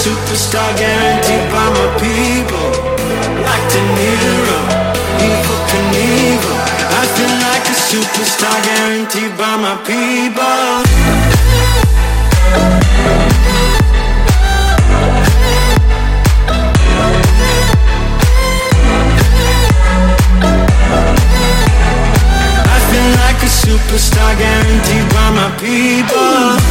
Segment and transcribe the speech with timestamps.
[0.00, 2.70] superstar guaranteed by my people.
[3.44, 4.60] Like De Niro,
[5.28, 6.56] Evel Knievel.
[7.00, 10.80] I feel like a superstar guaranteed by my people.
[22.74, 26.69] I feel like a superstar guaranteed by my people.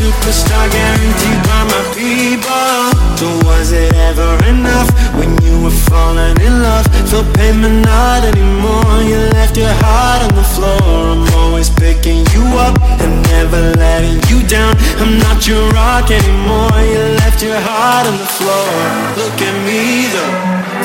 [0.00, 2.80] Superstar guaranteed by my people.
[3.20, 6.88] So was it ever enough when you were falling in love?
[7.10, 8.96] Felt pain but not anymore.
[9.04, 10.96] You left your heart on the floor.
[11.12, 14.72] I'm always picking you up and never letting you down.
[15.02, 16.80] I'm not your rock anymore.
[16.80, 18.72] You left your heart on the floor.
[19.20, 20.34] Look at me though,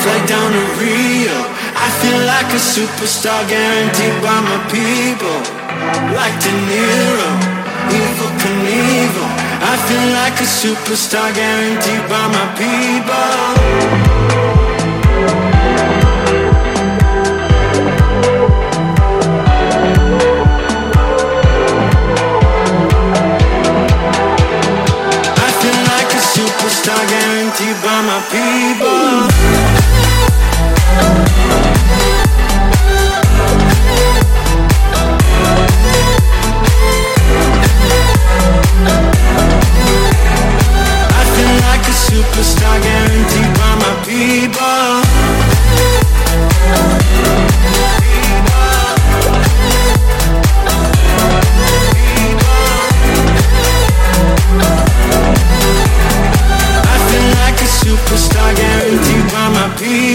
[0.04, 1.38] fly down to Rio.
[1.72, 5.40] I feel like a superstar guaranteed by my people.
[6.16, 7.28] Like De Niro,
[10.28, 13.66] like a superstar guaranteed by my people.
[26.34, 29.26] superstar guaranteed by my people.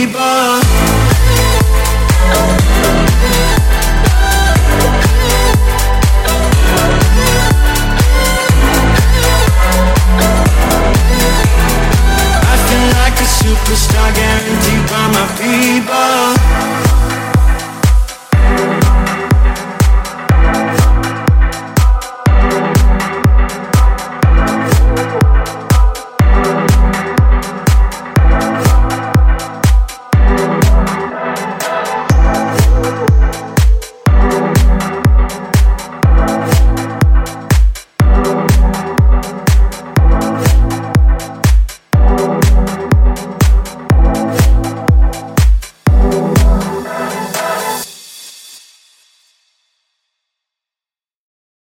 [0.07, 0.80] people